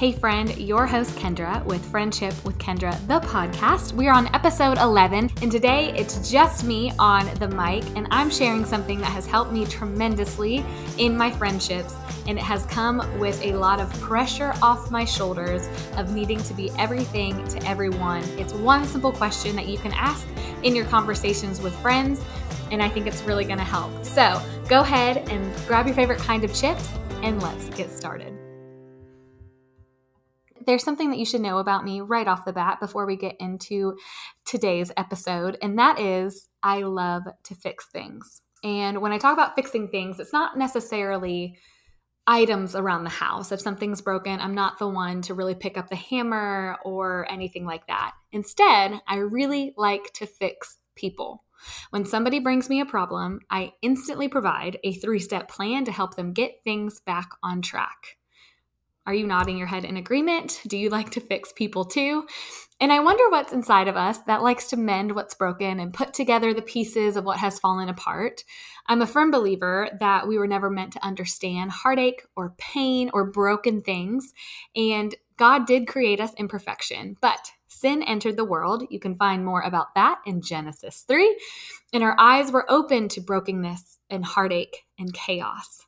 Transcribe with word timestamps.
Hey, 0.00 0.12
friend, 0.12 0.56
your 0.56 0.86
host 0.86 1.14
Kendra 1.16 1.62
with 1.66 1.84
Friendship 1.90 2.32
with 2.42 2.56
Kendra, 2.56 2.98
the 3.06 3.20
podcast. 3.20 3.92
We 3.92 4.08
are 4.08 4.14
on 4.14 4.34
episode 4.34 4.78
11, 4.78 5.30
and 5.42 5.52
today 5.52 5.92
it's 5.94 6.30
just 6.30 6.64
me 6.64 6.90
on 6.98 7.26
the 7.34 7.48
mic, 7.48 7.84
and 7.96 8.08
I'm 8.10 8.30
sharing 8.30 8.64
something 8.64 8.98
that 9.00 9.12
has 9.12 9.26
helped 9.26 9.52
me 9.52 9.66
tremendously 9.66 10.64
in 10.96 11.18
my 11.18 11.30
friendships, 11.30 11.94
and 12.26 12.38
it 12.38 12.42
has 12.42 12.64
come 12.64 13.02
with 13.20 13.44
a 13.44 13.52
lot 13.52 13.78
of 13.78 13.92
pressure 14.00 14.54
off 14.62 14.90
my 14.90 15.04
shoulders 15.04 15.68
of 15.98 16.14
needing 16.14 16.42
to 16.44 16.54
be 16.54 16.70
everything 16.78 17.46
to 17.48 17.62
everyone. 17.68 18.22
It's 18.38 18.54
one 18.54 18.86
simple 18.86 19.12
question 19.12 19.54
that 19.56 19.66
you 19.66 19.76
can 19.76 19.92
ask 19.92 20.26
in 20.62 20.74
your 20.74 20.86
conversations 20.86 21.60
with 21.60 21.74
friends, 21.80 22.24
and 22.70 22.82
I 22.82 22.88
think 22.88 23.06
it's 23.06 23.20
really 23.24 23.44
gonna 23.44 23.64
help. 23.64 24.02
So 24.06 24.40
go 24.66 24.80
ahead 24.80 25.28
and 25.28 25.54
grab 25.66 25.84
your 25.84 25.94
favorite 25.94 26.20
kind 26.20 26.42
of 26.42 26.54
chips, 26.54 26.88
and 27.22 27.42
let's 27.42 27.68
get 27.68 27.90
started 27.90 28.32
there's 30.66 30.84
something 30.84 31.10
that 31.10 31.18
you 31.18 31.24
should 31.24 31.40
know 31.40 31.58
about 31.58 31.84
me 31.84 32.00
right 32.00 32.28
off 32.28 32.44
the 32.44 32.52
bat 32.52 32.80
before 32.80 33.06
we 33.06 33.16
get 33.16 33.36
into 33.40 33.96
today's 34.44 34.92
episode, 34.96 35.56
and 35.62 35.78
that 35.78 35.98
is 35.98 36.48
I 36.62 36.82
love 36.82 37.22
to 37.44 37.54
fix 37.54 37.86
things. 37.92 38.42
And 38.62 39.00
when 39.00 39.12
I 39.12 39.18
talk 39.18 39.32
about 39.32 39.54
fixing 39.54 39.88
things, 39.88 40.20
it's 40.20 40.32
not 40.32 40.58
necessarily 40.58 41.56
items 42.26 42.74
around 42.74 43.04
the 43.04 43.10
house. 43.10 43.50
If 43.50 43.60
something's 43.60 44.02
broken, 44.02 44.40
I'm 44.40 44.54
not 44.54 44.78
the 44.78 44.88
one 44.88 45.22
to 45.22 45.34
really 45.34 45.54
pick 45.54 45.78
up 45.78 45.88
the 45.88 45.96
hammer 45.96 46.76
or 46.84 47.26
anything 47.30 47.64
like 47.64 47.86
that. 47.86 48.12
Instead, 48.32 49.00
I 49.08 49.16
really 49.16 49.74
like 49.76 50.12
to 50.14 50.26
fix 50.26 50.78
people. 50.94 51.44
When 51.90 52.04
somebody 52.04 52.38
brings 52.38 52.68
me 52.68 52.80
a 52.80 52.86
problem, 52.86 53.40
I 53.50 53.72
instantly 53.82 54.28
provide 54.28 54.78
a 54.84 54.94
three 54.94 55.18
step 55.18 55.48
plan 55.48 55.84
to 55.86 55.92
help 55.92 56.16
them 56.16 56.32
get 56.32 56.62
things 56.64 57.00
back 57.00 57.30
on 57.42 57.62
track. 57.62 58.16
Are 59.06 59.14
you 59.14 59.26
nodding 59.26 59.56
your 59.56 59.66
head 59.66 59.84
in 59.84 59.96
agreement? 59.96 60.60
Do 60.66 60.76
you 60.76 60.90
like 60.90 61.10
to 61.10 61.20
fix 61.20 61.52
people 61.52 61.84
too? 61.84 62.26
And 62.80 62.92
I 62.92 63.00
wonder 63.00 63.28
what's 63.28 63.52
inside 63.52 63.88
of 63.88 63.96
us 63.96 64.18
that 64.26 64.42
likes 64.42 64.68
to 64.68 64.76
mend 64.76 65.14
what's 65.14 65.34
broken 65.34 65.80
and 65.80 65.92
put 65.92 66.14
together 66.14 66.54
the 66.54 66.62
pieces 66.62 67.16
of 67.16 67.24
what 67.24 67.38
has 67.38 67.58
fallen 67.58 67.88
apart. 67.88 68.42
I'm 68.86 69.02
a 69.02 69.06
firm 69.06 69.30
believer 69.30 69.90
that 70.00 70.26
we 70.26 70.38
were 70.38 70.46
never 70.46 70.70
meant 70.70 70.92
to 70.94 71.04
understand 71.04 71.70
heartache 71.70 72.24
or 72.36 72.54
pain 72.56 73.10
or 73.12 73.30
broken 73.30 73.82
things. 73.82 74.32
And 74.74 75.14
God 75.36 75.66
did 75.66 75.88
create 75.88 76.20
us 76.20 76.32
in 76.34 76.48
perfection, 76.48 77.16
but 77.20 77.50
sin 77.68 78.02
entered 78.02 78.36
the 78.36 78.44
world. 78.44 78.84
You 78.90 79.00
can 79.00 79.16
find 79.16 79.44
more 79.44 79.62
about 79.62 79.94
that 79.94 80.20
in 80.26 80.40
Genesis 80.40 81.04
3. 81.06 81.38
And 81.92 82.02
our 82.02 82.14
eyes 82.18 82.50
were 82.50 82.70
open 82.70 83.08
to 83.08 83.20
brokenness 83.20 83.98
and 84.08 84.24
heartache 84.24 84.84
and 84.98 85.12
chaos. 85.12 85.86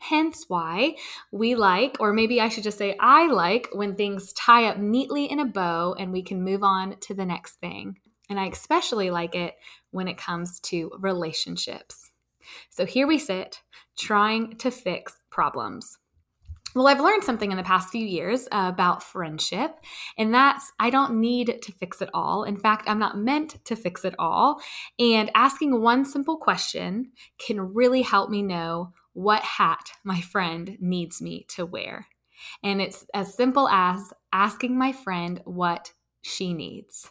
Hence 0.00 0.46
why 0.48 0.96
we 1.30 1.54
like, 1.54 1.98
or 2.00 2.12
maybe 2.12 2.40
I 2.40 2.48
should 2.48 2.64
just 2.64 2.78
say, 2.78 2.96
I 2.98 3.26
like 3.26 3.68
when 3.72 3.94
things 3.94 4.32
tie 4.32 4.64
up 4.64 4.78
neatly 4.78 5.26
in 5.26 5.38
a 5.38 5.44
bow 5.44 5.94
and 5.98 6.10
we 6.10 6.22
can 6.22 6.42
move 6.42 6.62
on 6.62 6.96
to 7.00 7.14
the 7.14 7.26
next 7.26 7.56
thing. 7.56 7.98
And 8.30 8.40
I 8.40 8.46
especially 8.46 9.10
like 9.10 9.34
it 9.34 9.56
when 9.90 10.08
it 10.08 10.16
comes 10.16 10.58
to 10.60 10.90
relationships. 10.98 12.10
So 12.70 12.86
here 12.86 13.06
we 13.06 13.18
sit 13.18 13.60
trying 13.98 14.56
to 14.56 14.70
fix 14.70 15.18
problems. 15.28 15.98
Well, 16.74 16.86
I've 16.86 17.00
learned 17.00 17.24
something 17.24 17.50
in 17.50 17.56
the 17.56 17.64
past 17.64 17.90
few 17.90 18.06
years 18.06 18.46
about 18.52 19.02
friendship, 19.02 19.74
and 20.16 20.32
that's 20.32 20.70
I 20.78 20.90
don't 20.90 21.20
need 21.20 21.60
to 21.62 21.72
fix 21.72 22.00
it 22.00 22.08
all. 22.14 22.44
In 22.44 22.56
fact, 22.56 22.88
I'm 22.88 23.00
not 23.00 23.18
meant 23.18 23.62
to 23.64 23.74
fix 23.74 24.04
it 24.04 24.14
all. 24.20 24.60
And 24.98 25.32
asking 25.34 25.82
one 25.82 26.04
simple 26.04 26.36
question 26.36 27.10
can 27.38 27.74
really 27.74 28.02
help 28.02 28.30
me 28.30 28.40
know 28.40 28.92
what 29.20 29.42
hat 29.42 29.90
my 30.02 30.20
friend 30.20 30.78
needs 30.80 31.20
me 31.20 31.44
to 31.50 31.66
wear. 31.66 32.06
And 32.64 32.80
it's 32.80 33.04
as 33.12 33.34
simple 33.34 33.68
as 33.68 34.12
asking 34.32 34.78
my 34.78 34.92
friend 34.92 35.42
what 35.44 35.92
she 36.22 36.54
needs. 36.54 37.10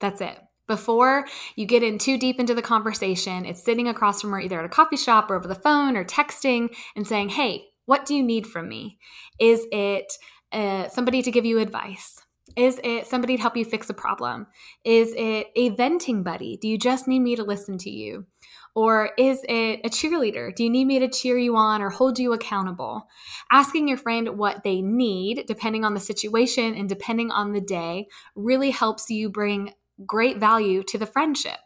That's 0.00 0.22
it. 0.22 0.38
Before 0.66 1.26
you 1.56 1.66
get 1.66 1.82
in 1.82 1.98
too 1.98 2.16
deep 2.16 2.40
into 2.40 2.54
the 2.54 2.62
conversation, 2.62 3.44
it's 3.44 3.62
sitting 3.62 3.88
across 3.88 4.20
from 4.22 4.30
her 4.30 4.40
either 4.40 4.60
at 4.60 4.64
a 4.64 4.70
coffee 4.70 4.96
shop 4.96 5.30
or 5.30 5.34
over 5.34 5.48
the 5.48 5.54
phone 5.54 5.96
or 5.96 6.04
texting 6.04 6.74
and 6.96 7.06
saying, 7.06 7.30
Hey, 7.30 7.64
what 7.84 8.06
do 8.06 8.14
you 8.14 8.22
need 8.22 8.46
from 8.46 8.68
me? 8.68 8.98
Is 9.38 9.66
it 9.70 10.12
uh, 10.52 10.88
somebody 10.88 11.20
to 11.22 11.30
give 11.30 11.44
you 11.44 11.58
advice? 11.58 12.20
Is 12.56 12.80
it 12.82 13.06
somebody 13.06 13.36
to 13.36 13.42
help 13.42 13.56
you 13.56 13.64
fix 13.64 13.88
a 13.90 13.94
problem? 13.94 14.46
Is 14.84 15.14
it 15.16 15.48
a 15.56 15.70
venting 15.70 16.22
buddy? 16.22 16.56
Do 16.56 16.68
you 16.68 16.78
just 16.78 17.08
need 17.08 17.20
me 17.20 17.36
to 17.36 17.44
listen 17.44 17.78
to 17.78 17.90
you? 17.90 18.26
Or 18.74 19.10
is 19.18 19.44
it 19.48 19.80
a 19.84 19.88
cheerleader? 19.88 20.54
Do 20.54 20.62
you 20.62 20.70
need 20.70 20.84
me 20.84 21.00
to 21.00 21.08
cheer 21.08 21.36
you 21.36 21.56
on 21.56 21.82
or 21.82 21.90
hold 21.90 22.18
you 22.18 22.32
accountable? 22.32 23.08
Asking 23.50 23.88
your 23.88 23.98
friend 23.98 24.38
what 24.38 24.62
they 24.62 24.80
need, 24.80 25.44
depending 25.46 25.84
on 25.84 25.94
the 25.94 26.00
situation 26.00 26.74
and 26.74 26.88
depending 26.88 27.30
on 27.30 27.52
the 27.52 27.60
day, 27.60 28.06
really 28.36 28.70
helps 28.70 29.10
you 29.10 29.28
bring 29.28 29.72
great 30.06 30.38
value 30.38 30.82
to 30.84 30.98
the 30.98 31.06
friendship. 31.06 31.58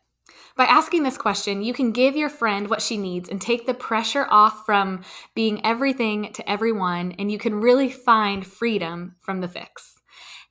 By 0.57 0.65
asking 0.65 1.03
this 1.03 1.19
question, 1.19 1.63
you 1.63 1.75
can 1.75 1.91
give 1.91 2.17
your 2.17 2.29
friend 2.29 2.69
what 2.69 2.81
she 2.81 2.97
needs 2.97 3.29
and 3.29 3.41
take 3.41 3.67
the 3.67 3.75
pressure 3.75 4.27
off 4.31 4.65
from 4.65 5.03
being 5.35 5.65
everything 5.65 6.33
to 6.33 6.49
everyone, 6.49 7.13
and 7.19 7.31
you 7.31 7.39
can 7.39 7.57
really 7.57 7.91
find 7.91 8.47
freedom 8.47 9.17
from 9.21 9.41
the 9.41 9.49
fix. 9.49 9.99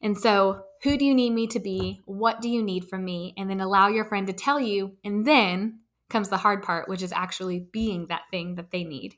And 0.04 0.18
so, 0.18 0.66
who 0.84 0.98
do 0.98 1.06
you 1.06 1.16
need 1.16 1.30
me 1.30 1.48
to 1.48 1.60
be? 1.60 2.02
What 2.06 2.42
do 2.42 2.50
you 2.50 2.62
need 2.62 2.90
from 2.90 3.06
me? 3.06 3.34
And 3.38 3.50
then 3.50 3.62
allow 3.62 3.88
your 3.88 4.04
friend 4.04 4.28
to 4.28 4.34
tell 4.34 4.60
you, 4.60 4.98
and 5.04 5.26
then 5.26 5.80
comes 6.10 6.28
the 6.28 6.38
hard 6.38 6.62
part, 6.62 6.90
which 6.90 7.02
is 7.02 7.14
actually 7.14 7.66
being 7.72 8.08
that 8.08 8.24
thing 8.30 8.56
that 8.56 8.72
they 8.72 8.84
need. 8.84 9.16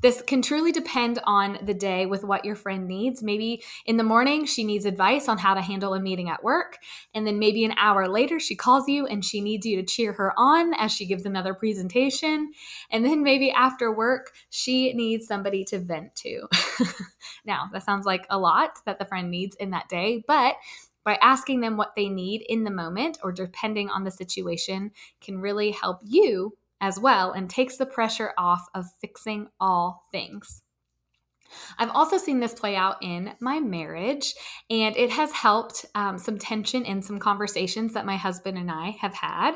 This 0.00 0.22
can 0.22 0.42
truly 0.42 0.70
depend 0.70 1.18
on 1.24 1.58
the 1.62 1.74
day 1.74 2.06
with 2.06 2.22
what 2.22 2.44
your 2.44 2.54
friend 2.54 2.86
needs. 2.86 3.22
Maybe 3.22 3.62
in 3.84 3.96
the 3.96 4.04
morning, 4.04 4.44
she 4.44 4.62
needs 4.62 4.84
advice 4.84 5.28
on 5.28 5.38
how 5.38 5.54
to 5.54 5.60
handle 5.60 5.94
a 5.94 6.00
meeting 6.00 6.28
at 6.30 6.44
work. 6.44 6.78
And 7.14 7.26
then 7.26 7.38
maybe 7.38 7.64
an 7.64 7.74
hour 7.76 8.08
later, 8.08 8.38
she 8.38 8.54
calls 8.54 8.88
you 8.88 9.06
and 9.06 9.24
she 9.24 9.40
needs 9.40 9.66
you 9.66 9.76
to 9.76 9.82
cheer 9.82 10.12
her 10.12 10.32
on 10.36 10.72
as 10.74 10.92
she 10.92 11.06
gives 11.06 11.24
another 11.24 11.52
presentation. 11.52 12.52
And 12.90 13.04
then 13.04 13.22
maybe 13.22 13.50
after 13.50 13.92
work, 13.92 14.32
she 14.50 14.92
needs 14.92 15.26
somebody 15.26 15.64
to 15.64 15.78
vent 15.78 16.14
to. 16.16 16.48
now, 17.44 17.68
that 17.72 17.82
sounds 17.82 18.06
like 18.06 18.26
a 18.30 18.38
lot 18.38 18.78
that 18.86 18.98
the 19.00 19.04
friend 19.04 19.30
needs 19.30 19.56
in 19.56 19.70
that 19.70 19.88
day, 19.88 20.22
but 20.28 20.54
by 21.04 21.18
asking 21.22 21.60
them 21.60 21.76
what 21.76 21.96
they 21.96 22.08
need 22.08 22.44
in 22.48 22.64
the 22.64 22.70
moment 22.70 23.18
or 23.22 23.32
depending 23.32 23.88
on 23.88 24.04
the 24.04 24.10
situation 24.10 24.90
can 25.20 25.40
really 25.40 25.70
help 25.70 26.00
you 26.04 26.52
as 26.80 26.98
well 26.98 27.32
and 27.32 27.48
takes 27.48 27.76
the 27.76 27.86
pressure 27.86 28.32
off 28.38 28.66
of 28.74 28.86
fixing 29.00 29.48
all 29.60 30.06
things. 30.12 30.62
I've 31.78 31.90
also 31.90 32.18
seen 32.18 32.40
this 32.40 32.54
play 32.54 32.76
out 32.76 32.96
in 33.02 33.32
my 33.40 33.60
marriage, 33.60 34.34
and 34.70 34.96
it 34.96 35.10
has 35.10 35.32
helped 35.32 35.86
um, 35.94 36.18
some 36.18 36.38
tension 36.38 36.84
in 36.84 37.02
some 37.02 37.18
conversations 37.18 37.94
that 37.94 38.06
my 38.06 38.16
husband 38.16 38.58
and 38.58 38.70
I 38.70 38.90
have 39.00 39.14
had. 39.14 39.54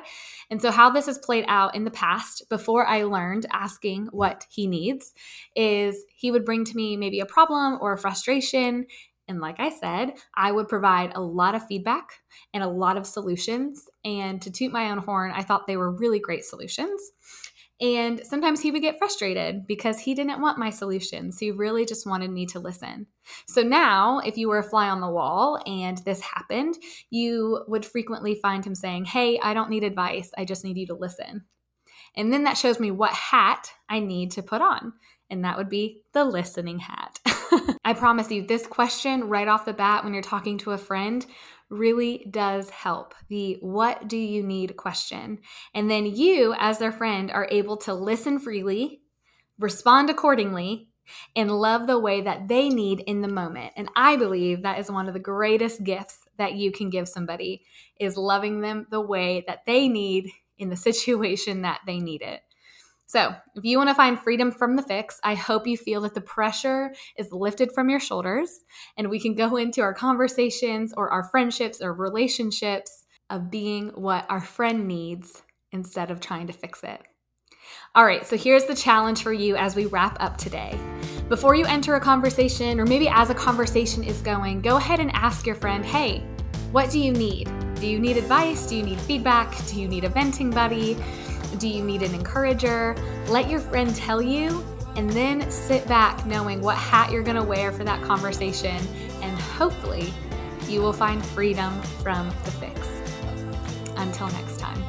And 0.50 0.60
so, 0.60 0.70
how 0.70 0.90
this 0.90 1.06
has 1.06 1.18
played 1.18 1.44
out 1.48 1.74
in 1.74 1.84
the 1.84 1.90
past, 1.90 2.48
before 2.48 2.86
I 2.86 3.02
learned 3.04 3.46
asking 3.52 4.06
what 4.06 4.46
he 4.50 4.66
needs, 4.66 5.12
is 5.54 6.04
he 6.14 6.30
would 6.30 6.44
bring 6.44 6.64
to 6.64 6.76
me 6.76 6.96
maybe 6.96 7.20
a 7.20 7.26
problem 7.26 7.78
or 7.80 7.92
a 7.92 7.98
frustration, 7.98 8.86
and 9.32 9.40
like 9.40 9.58
I 9.58 9.70
said, 9.70 10.12
I 10.36 10.52
would 10.52 10.68
provide 10.68 11.12
a 11.14 11.20
lot 11.20 11.54
of 11.54 11.66
feedback 11.66 12.20
and 12.52 12.62
a 12.62 12.68
lot 12.68 12.98
of 12.98 13.06
solutions. 13.06 13.88
And 14.04 14.40
to 14.42 14.50
toot 14.50 14.70
my 14.70 14.90
own 14.90 14.98
horn, 14.98 15.32
I 15.34 15.42
thought 15.42 15.66
they 15.66 15.78
were 15.78 15.90
really 15.90 16.20
great 16.20 16.44
solutions. 16.44 17.00
And 17.80 18.20
sometimes 18.24 18.60
he 18.60 18.70
would 18.70 18.82
get 18.82 18.98
frustrated 18.98 19.66
because 19.66 19.98
he 19.98 20.14
didn't 20.14 20.42
want 20.42 20.58
my 20.58 20.68
solutions. 20.68 21.38
He 21.38 21.50
really 21.50 21.86
just 21.86 22.06
wanted 22.06 22.30
me 22.30 22.44
to 22.46 22.60
listen. 22.60 23.06
So 23.48 23.62
now, 23.62 24.18
if 24.18 24.36
you 24.36 24.48
were 24.48 24.58
a 24.58 24.62
fly 24.62 24.90
on 24.90 25.00
the 25.00 25.10
wall 25.10 25.58
and 25.66 25.96
this 26.04 26.20
happened, 26.20 26.76
you 27.10 27.64
would 27.66 27.86
frequently 27.86 28.34
find 28.34 28.64
him 28.64 28.74
saying, 28.74 29.06
Hey, 29.06 29.40
I 29.42 29.54
don't 29.54 29.70
need 29.70 29.82
advice. 29.82 30.30
I 30.36 30.44
just 30.44 30.62
need 30.62 30.76
you 30.76 30.86
to 30.88 30.94
listen. 30.94 31.46
And 32.14 32.30
then 32.32 32.44
that 32.44 32.58
shows 32.58 32.78
me 32.78 32.90
what 32.90 33.14
hat 33.14 33.72
I 33.88 33.98
need 33.98 34.32
to 34.32 34.42
put 34.42 34.60
on. 34.60 34.92
And 35.30 35.44
that 35.44 35.56
would 35.56 35.70
be 35.70 36.02
the 36.12 36.24
listening 36.26 36.80
hat. 36.80 37.18
I 37.84 37.94
promise 37.94 38.30
you, 38.30 38.46
this 38.46 38.66
question 38.66 39.24
right 39.24 39.48
off 39.48 39.64
the 39.64 39.72
bat 39.72 40.04
when 40.04 40.12
you're 40.12 40.22
talking 40.22 40.58
to 40.58 40.72
a 40.72 40.78
friend 40.78 41.24
really 41.68 42.26
does 42.30 42.70
help. 42.70 43.14
The 43.28 43.56
what 43.60 44.06
do 44.06 44.16
you 44.16 44.42
need 44.42 44.76
question. 44.76 45.38
And 45.74 45.90
then 45.90 46.06
you, 46.06 46.54
as 46.58 46.78
their 46.78 46.92
friend, 46.92 47.30
are 47.30 47.48
able 47.50 47.78
to 47.78 47.94
listen 47.94 48.38
freely, 48.38 49.00
respond 49.58 50.10
accordingly, 50.10 50.88
and 51.34 51.50
love 51.50 51.86
the 51.86 51.98
way 51.98 52.20
that 52.20 52.48
they 52.48 52.68
need 52.68 53.00
in 53.00 53.22
the 53.22 53.28
moment. 53.28 53.72
And 53.76 53.88
I 53.96 54.16
believe 54.16 54.62
that 54.62 54.78
is 54.78 54.90
one 54.90 55.08
of 55.08 55.14
the 55.14 55.20
greatest 55.20 55.82
gifts 55.82 56.18
that 56.38 56.54
you 56.54 56.72
can 56.72 56.90
give 56.90 57.08
somebody 57.08 57.64
is 57.98 58.16
loving 58.16 58.60
them 58.60 58.86
the 58.90 59.00
way 59.00 59.44
that 59.46 59.64
they 59.66 59.88
need 59.88 60.30
in 60.58 60.68
the 60.68 60.76
situation 60.88 61.62
that 61.62 61.80
they 61.86 61.98
need 61.98 62.22
it. 62.22 62.42
So, 63.12 63.34
if 63.54 63.62
you 63.62 63.76
want 63.76 63.90
to 63.90 63.94
find 63.94 64.18
freedom 64.18 64.50
from 64.50 64.74
the 64.74 64.82
fix, 64.82 65.20
I 65.22 65.34
hope 65.34 65.66
you 65.66 65.76
feel 65.76 66.00
that 66.00 66.14
the 66.14 66.22
pressure 66.22 66.94
is 67.18 67.30
lifted 67.30 67.70
from 67.70 67.90
your 67.90 68.00
shoulders 68.00 68.60
and 68.96 69.10
we 69.10 69.20
can 69.20 69.34
go 69.34 69.56
into 69.58 69.82
our 69.82 69.92
conversations 69.92 70.94
or 70.96 71.10
our 71.10 71.24
friendships 71.24 71.82
or 71.82 71.92
relationships 71.92 73.04
of 73.28 73.50
being 73.50 73.88
what 73.88 74.24
our 74.30 74.40
friend 74.40 74.88
needs 74.88 75.42
instead 75.72 76.10
of 76.10 76.20
trying 76.20 76.46
to 76.46 76.54
fix 76.54 76.82
it. 76.84 77.02
All 77.94 78.06
right, 78.06 78.26
so 78.26 78.38
here's 78.38 78.64
the 78.64 78.74
challenge 78.74 79.22
for 79.22 79.34
you 79.34 79.56
as 79.56 79.76
we 79.76 79.84
wrap 79.84 80.16
up 80.18 80.38
today. 80.38 80.80
Before 81.28 81.54
you 81.54 81.66
enter 81.66 81.96
a 81.96 82.00
conversation, 82.00 82.80
or 82.80 82.86
maybe 82.86 83.10
as 83.10 83.28
a 83.28 83.34
conversation 83.34 84.02
is 84.02 84.22
going, 84.22 84.62
go 84.62 84.78
ahead 84.78 85.00
and 85.00 85.10
ask 85.12 85.44
your 85.44 85.56
friend, 85.56 85.84
hey, 85.84 86.20
what 86.70 86.90
do 86.90 86.98
you 86.98 87.12
need? 87.12 87.50
Do 87.74 87.86
you 87.86 87.98
need 87.98 88.16
advice? 88.16 88.66
Do 88.66 88.74
you 88.74 88.82
need 88.82 89.00
feedback? 89.00 89.54
Do 89.66 89.78
you 89.78 89.86
need 89.86 90.04
a 90.04 90.08
venting 90.08 90.48
buddy? 90.48 90.96
Do 91.58 91.68
you 91.68 91.84
need 91.84 92.02
an 92.02 92.14
encourager? 92.14 92.96
Let 93.28 93.48
your 93.48 93.60
friend 93.60 93.94
tell 93.94 94.20
you, 94.20 94.64
and 94.96 95.08
then 95.10 95.50
sit 95.50 95.86
back 95.86 96.26
knowing 96.26 96.60
what 96.60 96.76
hat 96.76 97.10
you're 97.10 97.22
gonna 97.22 97.44
wear 97.44 97.72
for 97.72 97.84
that 97.84 98.02
conversation, 98.02 98.76
and 99.22 99.38
hopefully 99.38 100.12
you 100.68 100.80
will 100.80 100.92
find 100.92 101.24
freedom 101.24 101.80
from 102.02 102.28
the 102.44 102.50
fix. 102.52 102.88
Until 103.96 104.28
next 104.28 104.58
time. 104.58 104.82